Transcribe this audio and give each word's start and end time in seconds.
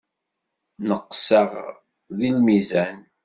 Neqseɣ 0.87 1.49
deg 2.17 2.31
lmizan. 2.37 2.97